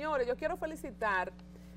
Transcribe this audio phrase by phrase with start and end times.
[0.00, 1.30] Señores, yo quiero felicitar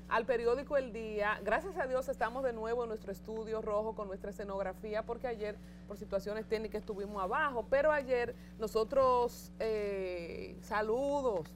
[0.08, 1.38] al periódico El Día.
[1.44, 5.56] Gracias a Dios estamos de nuevo en nuestro estudio rojo con nuestra escenografía porque ayer
[5.86, 11.50] por situaciones técnicas estuvimos abajo, pero ayer nosotros, eh, saludos.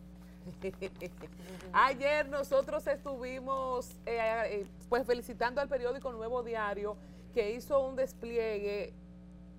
[1.72, 4.18] ayer nosotros estuvimos eh,
[4.60, 6.98] eh, pues felicitando al periódico Nuevo Diario
[7.32, 8.92] que hizo un despliegue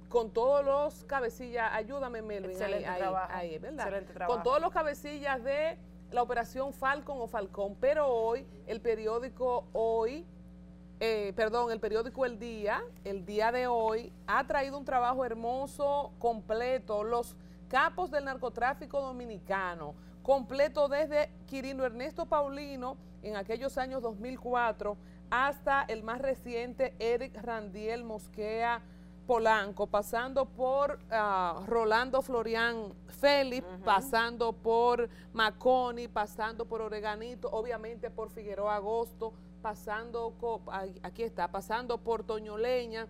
[0.10, 3.34] con todos los cabecillas, ayúdame Melvin, Excelente trabajo.
[3.34, 4.36] Excelente trabajo.
[4.36, 5.80] Con todos los cabecillas de
[6.12, 10.26] la operación Falcon o Falcón, pero hoy el periódico Hoy,
[11.00, 16.12] eh, perdón, el periódico El Día, el día de hoy, ha traído un trabajo hermoso,
[16.20, 17.36] completo, los
[17.70, 24.98] capos del narcotráfico dominicano, completo desde Quirino Ernesto Paulino en aquellos años 2004
[25.30, 28.82] hasta el más reciente Eric Randiel Mosquea
[29.30, 38.32] Polanco, pasando por ah, Rolando Florian Félix, pasando por Maconi, pasando por Oreganito, obviamente por
[38.32, 40.34] Figueroa Agosto, pasando,
[41.04, 43.06] aquí está, pasando por Toño Leña,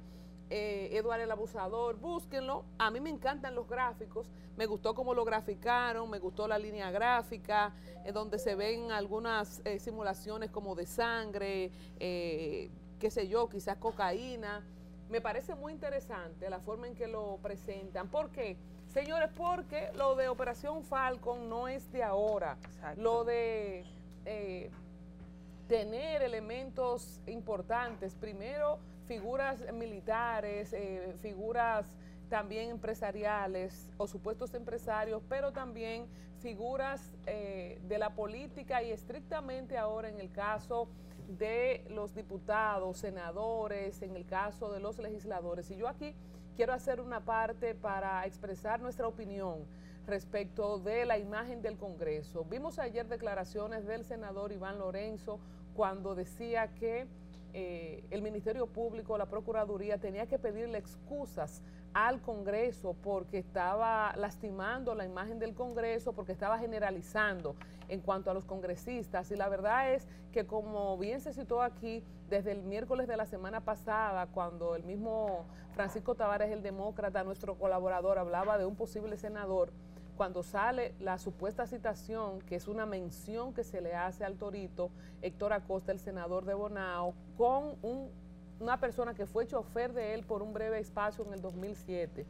[0.49, 2.65] eh, Eduardo el Abusador, búsquenlo.
[2.77, 6.91] A mí me encantan los gráficos, me gustó cómo lo graficaron, me gustó la línea
[6.91, 13.47] gráfica, en donde se ven algunas eh, simulaciones como de sangre, eh, qué sé yo,
[13.47, 14.65] quizás cocaína
[15.09, 18.07] me parece muy interesante la forma en que lo presentan.
[18.09, 18.57] ¿Por qué?
[18.87, 22.57] Señores, porque lo de Operación Falcon no es de ahora.
[22.97, 23.83] Lo de
[24.25, 24.69] eh,
[25.67, 31.87] tener elementos importantes, primero figuras militares, eh, figuras
[32.29, 36.05] también empresariales o supuestos empresarios, pero también
[36.41, 40.87] figuras eh, de la política y estrictamente ahora en el caso
[41.37, 45.69] de los diputados, senadores, en el caso de los legisladores.
[45.69, 46.13] Y yo aquí
[46.55, 49.59] quiero hacer una parte para expresar nuestra opinión
[50.07, 52.45] respecto de la imagen del Congreso.
[52.45, 55.39] Vimos ayer declaraciones del senador Iván Lorenzo
[55.75, 57.05] cuando decía que
[57.53, 61.61] eh, el Ministerio Público, la Procuraduría, tenía que pedirle excusas
[62.07, 67.55] al Congreso porque estaba lastimando la imagen del Congreso, porque estaba generalizando
[67.89, 69.31] en cuanto a los congresistas.
[69.31, 73.25] Y la verdad es que como bien se citó aquí, desde el miércoles de la
[73.25, 79.17] semana pasada, cuando el mismo Francisco Tavares, el demócrata, nuestro colaborador, hablaba de un posible
[79.17, 79.71] senador,
[80.15, 84.89] cuando sale la supuesta citación, que es una mención que se le hace al Torito,
[85.21, 88.09] Héctor Acosta, el senador de Bonao, con un
[88.59, 92.25] una persona que fue chofer de él por un breve espacio en el 2007.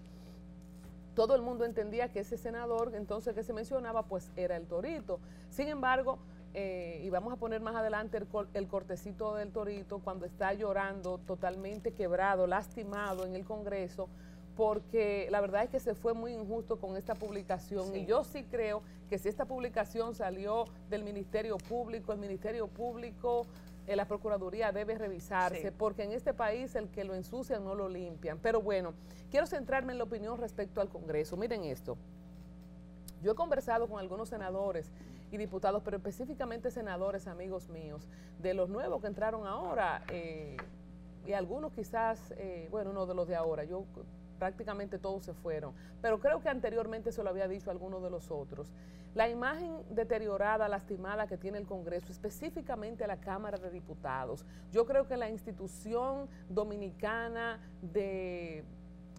[1.15, 5.19] Todo el mundo entendía que ese senador entonces que se mencionaba pues era el Torito.
[5.49, 6.19] Sin embargo,
[6.53, 11.19] eh, y vamos a poner más adelante el, el, cortecito del Torito cuando está llorando
[11.19, 14.07] totalmente quebrado, lastimado en el Congreso,
[14.55, 18.43] porque la verdad es que se fue muy injusto con esta publicación y yo sí
[18.49, 23.45] creo que si esta publicación salió del Ministerio Público, el Ministerio Público
[23.95, 28.37] la Procuraduría debe revisarse, porque en este país el que lo ensucian no lo limpian.
[28.39, 28.93] Pero bueno,
[29.31, 31.37] quiero centrarme en la opinión respecto al Congreso.
[31.37, 31.97] Miren esto.
[33.21, 34.91] Yo he conversado con algunos senadores
[35.31, 38.07] y diputados, pero específicamente senadores, amigos míos,
[38.39, 40.57] de los nuevos que entraron ahora, eh,
[41.25, 43.83] y algunos quizás, eh, bueno, no de los de ahora, yo
[44.39, 48.31] prácticamente todos se fueron, pero creo que anteriormente se lo había dicho alguno de los
[48.31, 48.71] otros.
[49.13, 55.07] La imagen deteriorada, lastimada que tiene el Congreso, específicamente la Cámara de Diputados, yo creo
[55.07, 58.63] que la institución dominicana de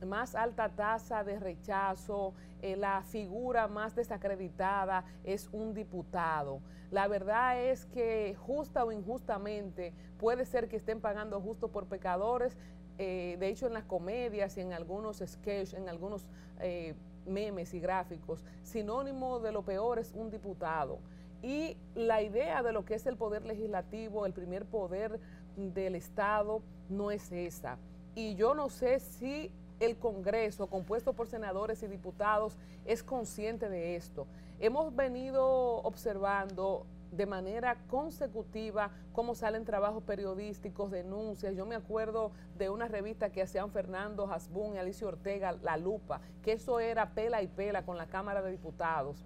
[0.07, 6.61] más alta tasa de rechazo, eh, la figura más desacreditada es un diputado.
[6.91, 12.57] La verdad es que justa o injustamente puede ser que estén pagando justo por pecadores,
[13.03, 16.27] eh, de hecho en las comedias y en algunos sketches, en algunos
[16.61, 16.93] eh,
[17.25, 20.99] memes y gráficos, sinónimo de lo peor es un diputado.
[21.43, 25.19] Y la idea de lo que es el poder legislativo, el primer poder
[25.57, 27.79] del Estado, no es esa.
[28.15, 33.97] Y yo no sé si el Congreso, compuesto por senadores y diputados, es consciente de
[33.97, 34.27] esto.
[34.59, 41.55] Hemos venido observando de manera consecutiva cómo salen trabajos periodísticos, denuncias.
[41.55, 46.21] Yo me acuerdo de una revista que hacían Fernando Hasbún y Alicia Ortega, La Lupa,
[46.43, 49.25] que eso era pela y pela con la Cámara de Diputados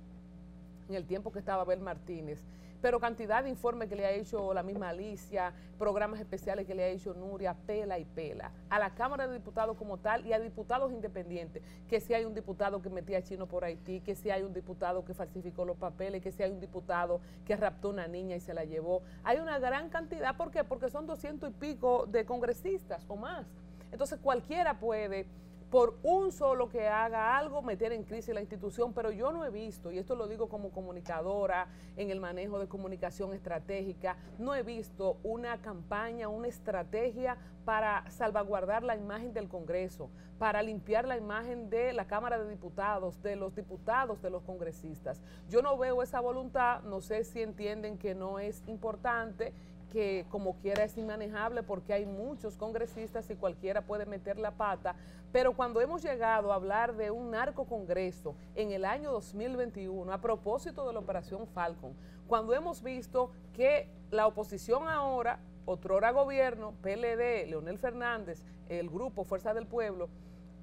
[0.89, 2.45] en el tiempo que estaba Abel Martínez
[2.85, 6.85] pero cantidad de informes que le ha hecho la misma Alicia, programas especiales que le
[6.85, 10.39] ha hecho Nuria, pela y pela, a la Cámara de Diputados como tal y a
[10.39, 14.43] diputados independientes, que si hay un diputado que metía chino por Haití, que si hay
[14.43, 18.37] un diputado que falsificó los papeles, que si hay un diputado que raptó una niña
[18.37, 19.01] y se la llevó.
[19.23, 20.63] Hay una gran cantidad, ¿por qué?
[20.63, 23.47] Porque son doscientos y pico de congresistas o más.
[23.93, 25.25] Entonces cualquiera puede
[25.75, 29.50] por un solo que haga algo, meter en crisis la institución, pero yo no he
[29.50, 31.67] visto, y esto lo digo como comunicadora
[31.97, 38.85] en el manejo de comunicación estratégica, no he visto una campaña, una estrategia para salvaguardar
[38.85, 43.56] la imagen del Congreso, para limpiar la imagen de la Cámara de Diputados, de los
[43.56, 45.20] diputados, de los congresistas.
[45.49, 49.53] Yo no veo esa voluntad, no sé si entienden que no es importante
[49.94, 54.96] que como quiera es inmanejable porque hay muchos congresistas y cualquiera puede meter la pata,
[55.31, 60.20] pero cuando hemos llegado a hablar de un narco congreso en el año 2021 a
[60.20, 61.94] propósito de la operación Falcon,
[62.26, 69.55] cuando hemos visto que la oposición ahora, otrora gobierno, PLD, Leonel Fernández, el grupo Fuerza
[69.55, 70.08] del Pueblo,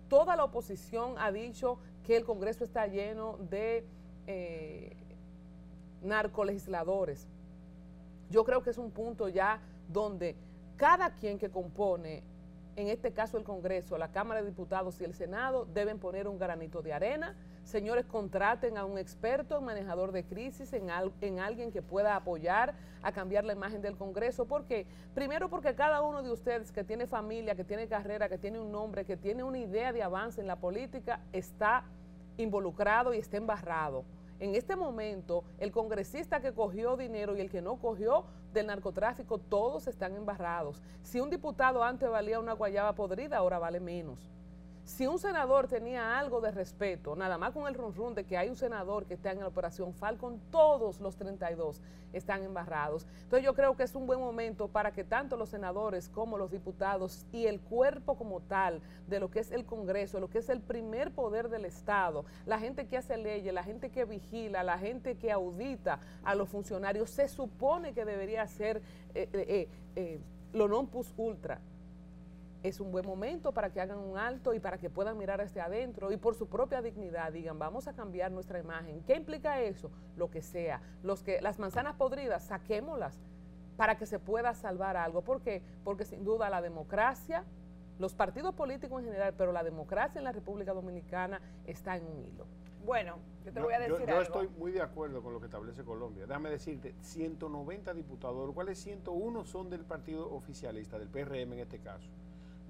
[0.09, 3.85] toda la oposición ha dicho que el Congreso está lleno de
[4.27, 4.97] eh,
[6.01, 7.29] narcolegisladores,
[8.31, 10.35] yo creo que es un punto ya donde
[10.77, 12.23] cada quien que compone,
[12.77, 16.39] en este caso el Congreso, la Cámara de Diputados y el Senado, deben poner un
[16.39, 17.35] granito de arena.
[17.65, 20.87] Señores, contraten a un experto, un manejador de crisis, en,
[21.19, 22.73] en alguien que pueda apoyar
[23.03, 24.45] a cambiar la imagen del Congreso.
[24.45, 24.87] ¿Por qué?
[25.13, 28.71] Primero porque cada uno de ustedes que tiene familia, que tiene carrera, que tiene un
[28.71, 31.83] nombre, que tiene una idea de avance en la política, está
[32.37, 34.05] involucrado y está embarrado
[34.41, 39.38] en este momento, el congresista que cogió dinero y el que no cogió del narcotráfico,
[39.38, 40.81] todos están embarrados.
[41.03, 44.31] Si un diputado antes valía una guayaba podrida, ahora vale menos.
[44.91, 48.49] Si un senador tenía algo de respeto, nada más con el run, de que hay
[48.49, 53.07] un senador que está en la operación Falcon, todos los 32 están embarrados.
[53.23, 56.51] Entonces yo creo que es un buen momento para que tanto los senadores como los
[56.51, 60.49] diputados y el cuerpo como tal de lo que es el Congreso, lo que es
[60.49, 64.77] el primer poder del Estado, la gente que hace leyes, la gente que vigila, la
[64.77, 68.81] gente que audita a los funcionarios, se supone que debería ser
[69.15, 70.19] eh, eh, eh,
[70.51, 71.61] lo non plus ultra
[72.63, 75.65] es un buen momento para que hagan un alto y para que puedan mirar hacia
[75.65, 79.01] adentro y por su propia dignidad digan, vamos a cambiar nuestra imagen.
[79.03, 79.91] ¿Qué implica eso?
[80.15, 80.81] Lo que sea.
[81.03, 83.19] Los que, las manzanas podridas, saquémoslas
[83.77, 85.23] para que se pueda salvar algo.
[85.23, 85.63] ¿Por qué?
[85.83, 87.43] Porque sin duda la democracia,
[87.97, 92.19] los partidos políticos en general, pero la democracia en la República Dominicana está en un
[92.19, 92.45] hilo.
[92.85, 95.45] Bueno, yo te voy a decir yo, yo estoy muy de acuerdo con lo que
[95.45, 96.25] establece Colombia.
[96.25, 101.79] Déjame decirte, 190 diputados, los cuales 101 son del partido oficialista, del PRM en este
[101.79, 102.09] caso.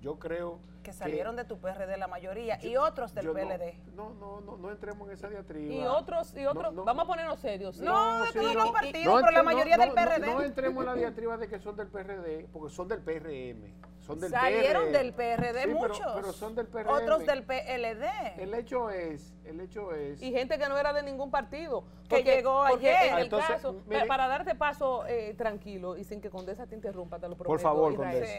[0.02, 3.76] Yo creo que salieron de tu PRD la mayoría y otros del PLD.
[3.96, 5.74] No, no, no, no, entremos en esa diatriba.
[5.76, 7.78] Y otros, y otros, vamos a ponernos serios.
[7.80, 10.26] No, es que no partidos, pero la mayoría del PRD.
[10.26, 13.92] No, entremos en la diatriba de que son del PRD, porque son del PRM.
[14.00, 16.00] Son del Salieron del PRD muchos.
[16.00, 16.90] Pero, pero, son del PRM.
[16.90, 18.40] Otros del PLD.
[18.40, 20.20] El hecho es, el hecho es.
[20.20, 21.84] Y gente que no era de ningún partido.
[22.10, 23.12] que llegó ayer.
[23.12, 23.76] En el caso,
[24.08, 27.52] para darte paso eh, tranquilo y sin que Condesa te interrumpa, te lo prometo.
[27.52, 28.34] Por favor, Condesa.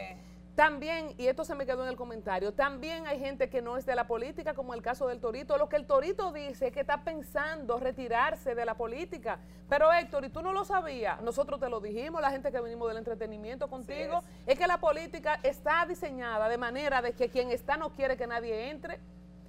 [0.55, 3.87] También, y esto se me quedó en el comentario, también hay gente que no es
[3.87, 5.57] de la política, como el caso del Torito.
[5.57, 9.39] Lo que el Torito dice es que está pensando retirarse de la política.
[9.67, 12.87] Pero Héctor, y tú no lo sabías, nosotros te lo dijimos, la gente que venimos
[12.87, 14.59] del entretenimiento contigo, es.
[14.59, 18.69] que la política está diseñada de manera de que quien está no quiere que nadie
[18.69, 18.99] entre.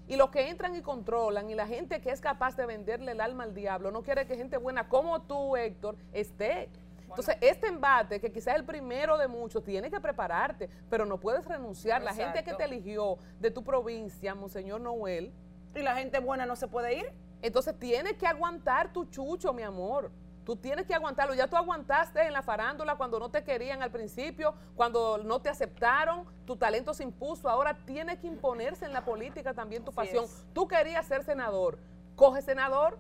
[0.08, 3.20] Y los que entran y controlan, y la gente que es capaz de venderle el
[3.20, 6.70] alma al diablo, no quiere que gente buena como tú, Héctor, esté.
[7.14, 11.19] Entonces, este embate, que quizás es el primero de muchos, tiene que prepararte, pero no
[11.20, 12.02] puedes renunciar.
[12.02, 15.32] La gente que te eligió de tu provincia, Monseñor Noel.
[15.76, 17.12] ¿Y la gente buena no se puede ir?
[17.41, 20.10] Entonces, tienes que aguantar tu chucho, mi amor.
[20.44, 21.34] Tú tienes que aguantarlo.
[21.34, 25.48] Ya tú aguantaste en la farándula cuando no te querían al principio, cuando no te
[25.48, 27.48] aceptaron, tu talento se impuso.
[27.48, 30.27] Ahora tiene que imponerse en la política también tu pasión.
[30.53, 31.79] Tú querías ser senador.
[32.17, 32.98] Coge senador.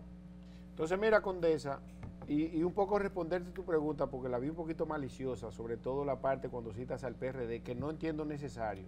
[0.70, 1.80] Entonces, mira, Condesa,
[2.28, 6.20] y, un poco responderte tu pregunta, porque la vi un poquito maliciosa, sobre todo la
[6.20, 8.84] parte cuando citas al PRD, que no entiendo necesario.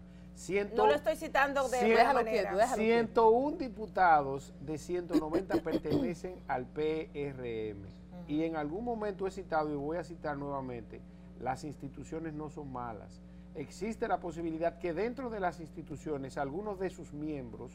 [0.75, 2.67] no lo estoy citando de esa manera.
[2.69, 7.85] 101 diputados de 190 pertenecen al PRM.
[8.29, 11.01] Y en algún momento he citado, y voy a citar nuevamente,
[11.41, 13.21] las instituciones no son malas.
[13.55, 17.73] Existe la posibilidad que dentro de las instituciones, algunos de sus miembros,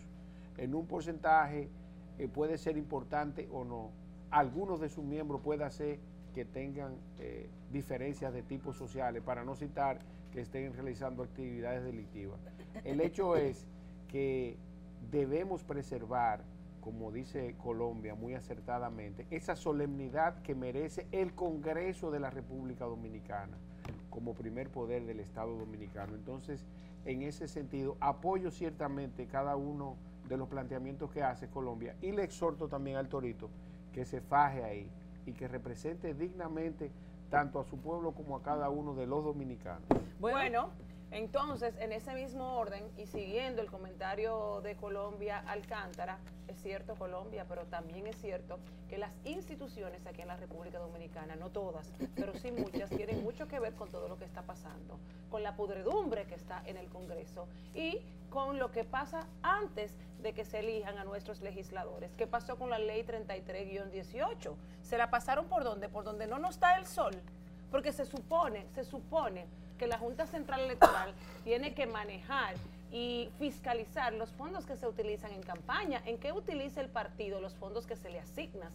[0.58, 1.70] en un porcentaje,
[2.20, 3.90] eh, puede ser importante o no,
[4.32, 6.00] algunos de sus miembros pueda ser
[6.34, 10.00] que tengan eh, diferencias de tipo sociales, para no citar
[10.32, 12.40] que estén realizando actividades delictivas.
[12.86, 13.68] El hecho es
[14.08, 14.58] que
[15.12, 16.42] debemos preservar,
[16.80, 23.58] como dice Colombia muy acertadamente, esa solemnidad que merece el Congreso de la República Dominicana
[24.10, 26.16] como primer poder del Estado Dominicano.
[26.16, 26.66] Entonces,
[27.06, 29.96] en ese sentido, apoyo ciertamente cada uno
[30.28, 33.50] de los planteamientos que hace Colombia y le exhorto también al Torito
[33.94, 34.90] que se faje ahí
[35.26, 36.92] y que represente dignamente
[37.30, 39.84] tanto a su pueblo como a cada uno de los dominicanos.
[40.20, 40.70] Bueno,
[41.12, 47.46] Entonces, en ese mismo orden y siguiendo el comentario de Colombia Alcántara, es cierto Colombia,
[47.50, 52.34] pero también es cierto que las instituciones aquí en la República Dominicana, no todas, pero
[52.36, 55.00] sí muchas, tienen mucho que ver con todo lo que está pasando,
[55.30, 58.00] con la pudredumbre que está en el Congreso y
[58.30, 62.16] con lo que pasa antes de que se elijan a nuestros legisladores.
[62.16, 64.56] ¿Qué pasó con la ley 33-18?
[64.82, 65.90] ¿Se la pasaron por dónde?
[65.90, 67.14] Por donde no nos da el sol.
[67.70, 69.48] Porque se supone, se supone
[69.82, 71.12] que la Junta Central Electoral
[71.44, 72.54] tiene que manejar
[72.92, 77.56] y fiscalizar los fondos que se utilizan en campaña, en qué utiliza el partido los
[77.56, 78.70] fondos que se le asignan,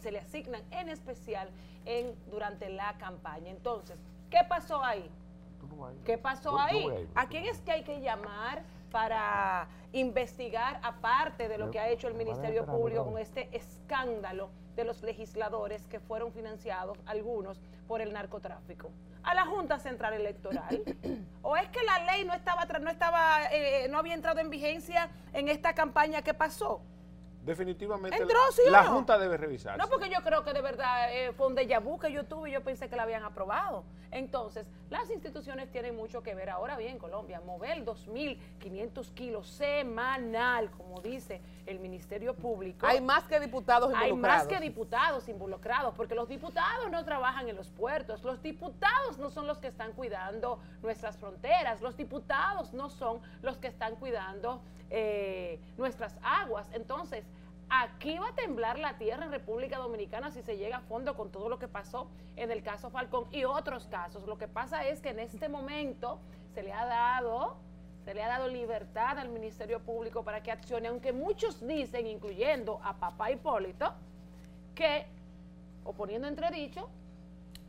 [0.00, 1.48] se le asignan en especial
[1.84, 3.50] en durante la campaña.
[3.50, 3.98] Entonces,
[4.30, 5.10] ¿qué pasó ahí?
[6.04, 7.08] ¿Qué pasó ahí?
[7.16, 12.06] ¿A quién es que hay que llamar para investigar, aparte de lo que ha hecho
[12.06, 18.12] el Ministerio Público con este escándalo de los legisladores que fueron financiados, algunos, por el
[18.12, 18.90] narcotráfico?
[19.22, 20.82] a la Junta Central Electoral?
[21.42, 25.10] ¿O es que la ley no estaba, no estaba, eh, no había entrado en vigencia
[25.32, 26.80] en esta campaña que pasó?
[27.44, 28.24] Definitivamente
[28.70, 29.76] la, Junta debe revisar.
[29.76, 32.50] No, porque yo creo que de verdad eh, fue un déjà vu que yo tuve
[32.50, 33.82] y yo pensé que la habían aprobado.
[34.12, 36.50] Entonces, las instituciones tienen mucho que ver.
[36.50, 42.86] Ahora bien, Colombia, mover 2.500 kilos semanal, como dice el Ministerio Público.
[42.86, 44.12] Hay más que diputados involucrados.
[44.12, 48.22] Hay más que diputados involucrados, porque los diputados no trabajan en los puertos.
[48.22, 51.80] Los diputados no son los que están cuidando nuestras fronteras.
[51.80, 54.62] Los diputados no son los que están cuidando
[54.94, 56.68] eh, nuestras aguas.
[56.74, 57.24] Entonces,
[57.70, 61.30] aquí va a temblar la tierra en República Dominicana si se llega a fondo con
[61.30, 64.26] todo lo que pasó en el caso Falcón y otros casos.
[64.26, 66.20] Lo que pasa es que en este momento
[66.54, 67.56] se le ha dado
[68.04, 72.80] se le ha dado libertad al Ministerio Público para que accione, aunque muchos dicen, incluyendo
[72.82, 73.94] a papá Hipólito,
[74.74, 75.06] que,
[75.84, 76.88] o poniendo entredicho,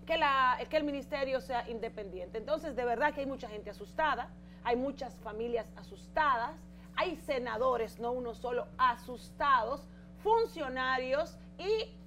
[0.08, 2.39] que, la, que el ministerio sea independiente.
[2.39, 4.30] Entonces, de verdad que hay mucha gente asustada,
[4.63, 6.56] hay muchas familias asustadas,
[6.96, 9.88] hay senadores, no uno solo, asustados,
[10.24, 12.02] funcionarios y,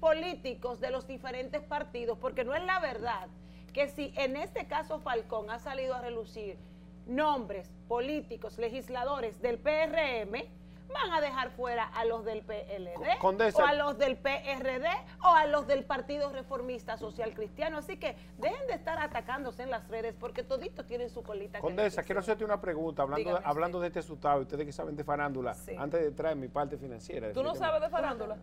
[0.00, 3.28] políticos de los diferentes partidos, porque no es la verdad
[3.72, 6.58] que si en este caso Falcón ha salido a relucir
[7.06, 10.48] nombres políticos, legisladores del PRM,
[10.92, 14.88] van a dejar fuera a los del PLD o a los del PRD
[15.22, 17.78] o a los del Partido Reformista Social Cristiano.
[17.78, 21.60] Así que dejen de estar atacándose en las redes porque toditos tienen su colita.
[21.60, 25.04] Condesa, quiero hacerte una pregunta hablando, de, hablando de este asustado, ustedes que saben de
[25.04, 27.32] farándula, antes de traer mi parte financiera.
[27.32, 28.36] ¿Tú no sabes de farándula?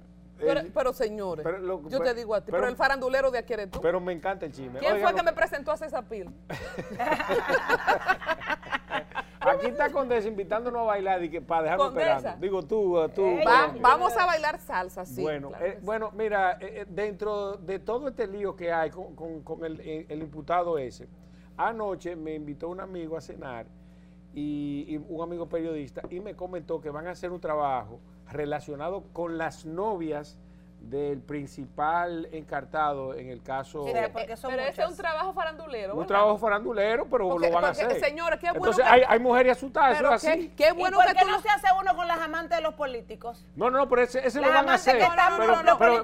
[0.73, 1.45] Pero, señores,
[1.89, 3.81] yo te digo a ti, pero, el farandulero de aquí eres tú.
[3.81, 4.79] Pero me encanta el chisme.
[4.79, 6.29] ¿Quién fue que me presentó a César Pil?
[9.49, 12.29] Aquí está Condesa invitándonos a bailar y que, para dejarnos esperando.
[12.39, 13.25] Digo tú, tú.
[13.81, 15.21] vamos a bailar salsa, sí.
[15.21, 20.21] Bueno, eh, bueno mira, eh, eh, dentro de todo este lío que hay con, el,
[20.21, 21.07] imputado ese,
[21.57, 23.65] anoche me invitó un amigo a cenar
[24.33, 27.99] y, un amigo periodista y me comentó que van a hacer un trabajo
[28.31, 30.37] relacionado con las novias
[30.89, 33.85] del principal encartado en el caso.
[33.85, 35.95] pero ese es un trabajo farandulero.
[35.95, 37.99] Un trabajo farandulero, pero lo van a hacer.
[37.99, 38.65] Señora, qué bueno.
[38.65, 40.51] Entonces hay, hay, mujeres asustadas, eso es así.
[40.57, 43.45] Qué, bueno ¿Y por qué no se hace uno con las amantes de los políticos?
[43.55, 44.97] No, no, pero ese, ese lo van a hacer.
[45.77, 46.01] pero,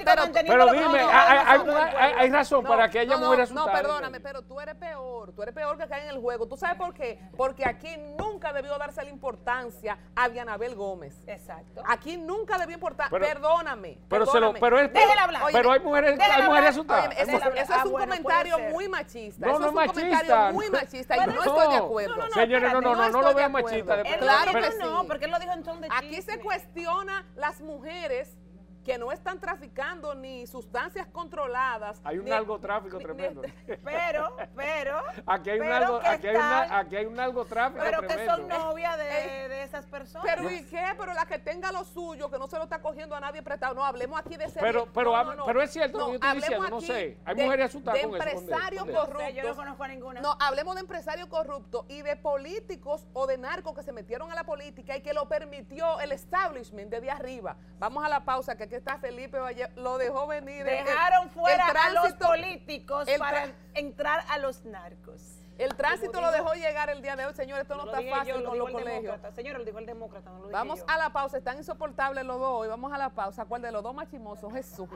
[0.48, 3.82] pero, dime, hay, razón para que haya mujeres asustadas.
[3.82, 5.34] No, perdóname, pero tú eres peor.
[5.34, 6.48] Tú eres peor que cae en el juego.
[6.48, 7.20] ¿Tú sabes por qué?
[7.36, 7.90] Porque aquí
[8.20, 11.24] nunca debió darse la importancia a Dianabel Gómez.
[11.28, 11.82] Exacto.
[11.88, 13.10] Aquí nunca debió importar.
[13.10, 13.98] Perdóname.
[14.08, 15.44] Pero se lo pero es, hablar.
[15.52, 17.18] pero hay mujeres, hay mujeres asustadas.
[17.18, 19.48] eso, es un comentario muy machista.
[19.48, 22.16] No, no es un comentario muy machista y no, estoy de acuerdo.
[22.34, 24.04] Señores, no, no, no, no, lo vean machista.
[24.04, 28.38] Claro que no, porque él lo dijo en ton de Aquí se cuestiona las mujeres
[28.86, 32.00] que no están traficando ni sustancias controladas.
[32.04, 33.42] Hay un narcotráfico tremendo.
[33.84, 35.02] pero, pero.
[35.26, 38.24] Aquí hay, un, algo, aquí, hay una, aquí hay un narcotráfico pero tremendo.
[38.36, 40.28] Pero que son novias de, eh, de, esas personas.
[40.28, 40.86] Pero ¿y qué?
[40.98, 43.74] Pero la que tenga lo suyo, que no se lo está cogiendo a nadie prestado.
[43.74, 44.62] No, hablemos aquí de ser.
[44.62, 45.14] Pero, pero,
[45.48, 47.18] pero es cierto lo que yo estoy diciendo, no sé.
[47.26, 49.34] Hay mujeres asustadas de empresarios corruptos.
[49.34, 50.22] Yo no conozco a ninguna.
[50.22, 54.36] No, hablemos de empresarios corruptos y de políticos o de narcos que se metieron a
[54.36, 57.58] la política y que lo permitió el establishment de arriba.
[57.80, 59.38] Vamos a la pausa, que aquí está Felipe
[59.76, 60.64] lo dejó venir.
[60.64, 65.40] Dejaron fuera a los políticos para entrar a los narcos.
[65.58, 67.60] El tránsito lo dejó llegar el día de hoy, señor.
[67.60, 69.20] Esto no, está fácil con los colegios.
[69.34, 70.30] Señor, lo dijo el demócrata.
[70.30, 71.38] No lo vamos a la pausa.
[71.38, 72.68] Están insoportables los dos hoy.
[72.68, 73.46] Vamos a la pausa.
[73.46, 74.52] ¿Cuál de los dos machimosos?
[74.52, 74.90] Jesús.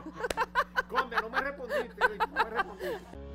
[0.88, 2.02] Conde, no me respondiste.
[2.18, 3.29] No me respondiste.